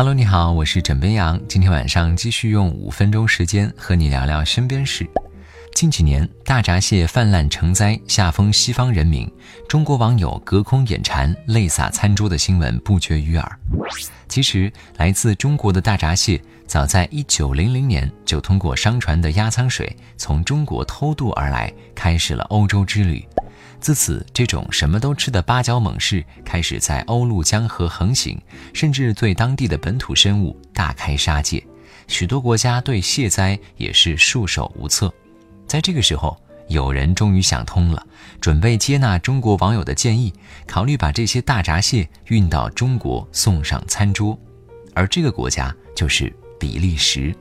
[0.00, 1.38] Hello，你好，我是枕边羊。
[1.46, 5.06] 今天晚上继续用五分钟时间和你聊聊身边事。
[5.74, 9.30] 近几年，大闸蟹泛滥成灾，吓疯西方人民，
[9.68, 13.58] 中国网友隔空眼馋、泪洒餐桌的新闻不绝于耳。
[14.26, 23.22] 其实，来自中国的大闸蟹早在1900年就通过商船的压舱水从中国偷渡而来，开始了欧洲之旅。
[23.80, 28.38] 自此，这种什么都吃的芭蕉猛士开始在欧陆江河横行，
[28.74, 31.64] 甚至对当地的本土生物大开杀戒。
[32.06, 35.12] 许多国家对蟹灾也是束手无策。
[35.66, 36.36] 在这个时候，
[36.68, 38.06] 有人终于想通了，
[38.40, 40.32] 准备接纳中国网友的建议，
[40.66, 44.38] 考虑把这些大闸蟹运到中国送上餐桌。
[44.92, 47.34] 而这个国家就是比利时。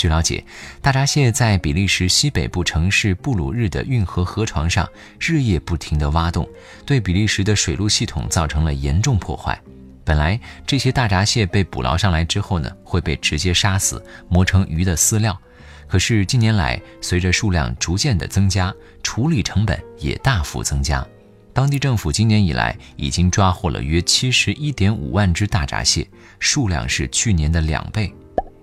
[0.00, 0.42] 据了解，
[0.80, 6.48] 大闸蟹在比利时西北部城市布鲁日的运河河床上日夜不停地挖洞，
[6.86, 9.60] 对比利时的水路系统造成了严重破坏。
[10.02, 15.38] 本来这些大闸蟹被捕捞上来之后呢，会被直接杀死，磨成鱼的饲料。
[15.86, 21.06] 可是近年来，随着数量逐渐的增加，处理成本也大幅增加。
[21.52, 28.10] 当地政府今年以来已经抓获了约七十一点五万只大闸蟹，数量是去年的两倍。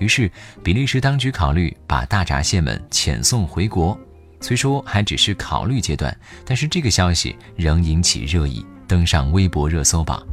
[0.00, 0.30] 于是，
[0.64, 3.96] 比利时当局考虑把大闸蟹们遣送回国。
[4.40, 10.26] 虽说还只是考虑阶段，但是这个消息仍引起热议，登上微博热搜榜。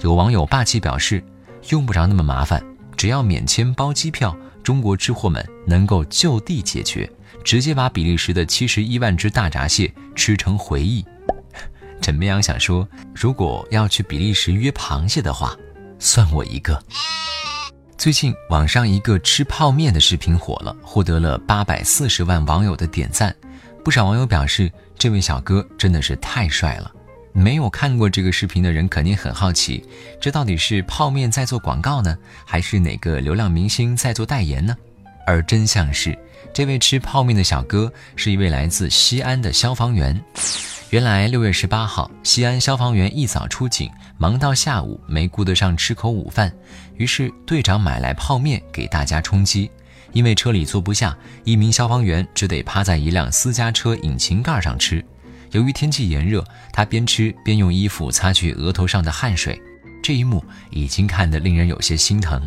[0.00, 1.22] 有网友霸气表示
[1.70, 2.64] ：“用不着那么麻烦，
[2.96, 7.10] 只要免签包机票，中国吃货们能够就地解决，
[7.42, 11.04] 直接把比利时的七十一万只大闸蟹吃成回忆。”
[12.00, 15.56] 陈明阳想说：“如果要去比利时约螃蟹的话，
[15.98, 16.80] 算我一个。”
[18.00, 23.36] 最近网上一个吃泡面的视频火了，获得了八百四十万网友的点赞。
[23.84, 26.90] 不少网友表示，这位小哥真的是太帅了。
[27.34, 29.84] 没有看过这个视频的人肯定很好奇，
[30.18, 34.74] 这到底是泡面在做广告呢，还是哪个流量明星在做代言呢？
[35.26, 36.18] 而真相是，
[36.54, 40.18] 这位吃泡面的小哥是一位来自西安的消防员。
[40.90, 46.52] 原来六月十八号，西安消防员一早出警，忙到下午没顾得上吃口午饭，
[46.96, 49.70] 于是队长买来泡面给大家充饥。
[50.12, 55.04] 因为车里坐不下，一名消防员只得趴在一辆私家车引擎盖上吃。
[55.52, 59.62] 由于天气炎热，他边吃边用衣服擦去额头上的汗水。
[60.02, 62.42] 这一幕已经看得令人有些心疼，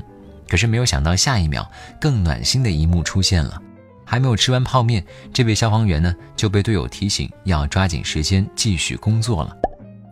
[0.49, 1.65] 可是没有想到下一秒
[1.97, 3.61] 更暖心的一幕出现了。
[4.13, 5.03] 还没有吃完泡面，
[5.33, 9.57] 这位消防员呢就被队友提醒要抓紧时间继续工作了。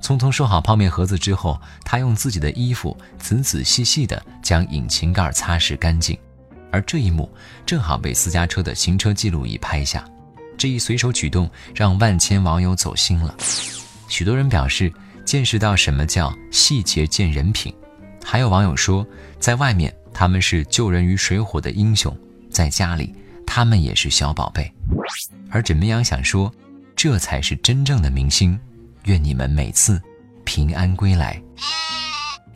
[0.01, 6.17] 匆匆收好泡面盒子之后，他用自己的衣服仔仔细细地将引擎盖擦拭干净。
[6.71, 7.31] 而这一幕
[7.63, 10.03] 正好被私家车的行车记录仪拍下。
[10.57, 13.35] 这一随手举动让万千网友走心了。
[14.07, 14.91] 许多人表示
[15.23, 17.71] 见识到什么叫细节见人品。
[18.25, 19.05] 还有网友说，
[19.37, 22.11] 在外面他们是救人于水火的英雄，
[22.49, 23.13] 在家里。
[23.53, 24.71] 他们也是小宝贝，
[25.49, 26.49] 而枕边羊想说，
[26.95, 28.57] 这才是真正的明星。
[29.03, 30.01] 愿你们每次
[30.45, 31.37] 平安归来。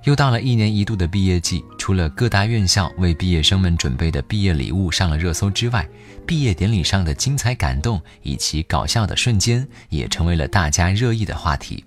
[0.06, 5.86] 又到了一年一度的毕业季，除了各大院校为毕业生们准备的毕业礼物上了热搜之外，
[6.26, 11.84] 毕业典礼上的精彩感动以及搞笑的瞬间也成为了大家热议的话题。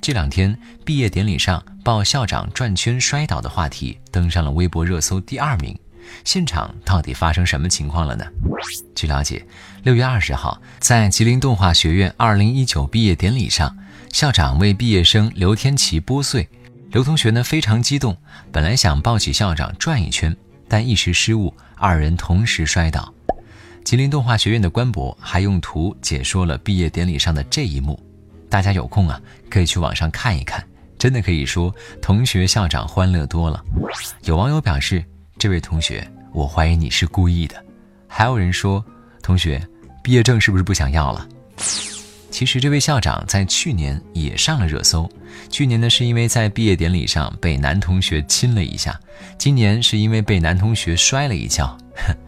[0.00, 5.78] 这两天，毕业典礼上抱校长转圈摔倒的话题登上了微博热搜第二名。
[6.24, 8.24] 现场到底发生什么情况了呢？
[8.94, 9.44] 据了解，
[9.82, 13.76] 六月二十号，在吉林动画学院二零一九毕业典礼上，
[14.12, 16.48] 校长为毕业生刘天琪拨穗。
[16.90, 18.16] 刘同学呢非常激动，
[18.50, 20.34] 本来想抱起校长转一圈，
[20.68, 23.12] 但一时失误，二人同时摔倒。
[23.84, 27.98] 吉林动画学院的官博还用图解说了毕业典礼上的这一幕，
[28.50, 30.66] 大家有空啊可以去网上看一看，
[30.98, 33.62] 真的可以说同学校长欢乐多了。
[34.24, 35.04] 有网友表示。
[35.38, 37.54] 这位同学，我怀疑你是故意的。
[38.08, 38.84] 还有人说，
[39.22, 39.64] 同学，
[40.02, 41.28] 毕业证是不是不想要了？
[42.28, 45.08] 其实，这位校长在去年也上了热搜。
[45.48, 48.92] 去年呢，是因为在毕业典礼上被男同学亲了一下；
[49.38, 51.78] 今年是因为被男同学摔了一跤。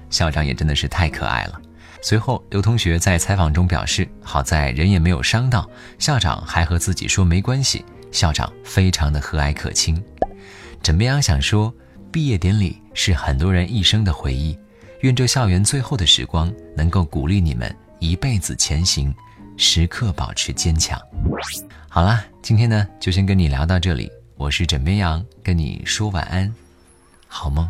[0.09, 1.61] 校长也真的是太可爱了。
[2.03, 5.69] 随后，刘同学在采访中表示，好在人也没有伤到，
[5.99, 7.85] 校长还和自己说没关系。
[8.13, 10.01] 校长非常的和蔼可亲。
[10.81, 11.75] 枕边羊想说。
[12.13, 14.59] 毕业典礼是很多人一生的回忆，
[15.01, 19.15] 愿这校园最后的时光能够鼓励你们一辈子前行，
[19.57, 21.01] 时刻保持坚强。
[21.89, 26.53] 好啦，今天呢就先跟你聊到这里，我是枕边羊，跟你说晚安，
[27.29, 27.69] 好梦。